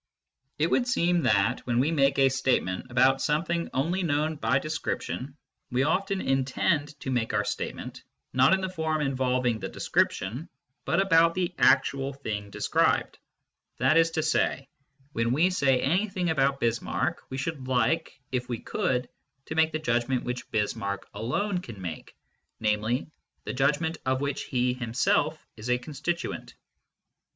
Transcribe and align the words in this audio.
^^JcCcY 0.01 0.53
It 0.57 0.71
would 0.71 0.87
seem 0.87 1.21
that, 1.21 1.59
when 1.67 1.77
we 1.77 1.91
make 1.91 2.17
a 2.17 2.29
statement 2.29 2.87
about 2.89 3.21
something 3.21 3.69
only 3.71 4.01
known 4.01 4.35
by 4.35 4.57
description, 4.57 5.37
we 5.69 5.83
often 5.83 6.21
intend 6.21 6.99
to 7.01 7.11
make 7.11 7.35
our 7.35 7.43
statement, 7.45 8.01
not 8.33 8.55
in 8.55 8.61
the 8.61 8.69
form 8.69 9.01
involving 9.01 9.59
the 9.59 9.69
description, 9.69 10.49
but 10.85 10.99
about 10.99 11.35
the 11.35 11.53
actual 11.59 12.13
thing 12.13 12.49
described/ 12.49 13.19
That 13.77 13.95
is 13.95 14.09
to 14.17 14.23
say, 14.23 14.67
when 15.11 15.33
we 15.33 15.51
say 15.51 15.79
anything 15.79 16.31
about 16.31 16.59
Bismarck, 16.59 17.21
we 17.29 17.37
should 17.37 17.67
like, 17.67 18.19
if 18.31 18.49
we 18.49 18.57
could, 18.57 19.07
to 19.45 19.53
make 19.53 19.71
the 19.71 19.77
judgment 19.77 20.23
which 20.23 20.49
Bismarck 20.49 21.07
alone 21.13 21.59
can 21.59 21.79
make, 21.79 22.15
namely, 22.59 23.05
the 23.43 23.53
judgment 23.53 23.99
of 24.03 24.19
which 24.19 24.45
he 24.45 24.73
himself 24.73 25.45
is 25.55 25.69
a 25.69 25.77
constituent. 25.77 26.55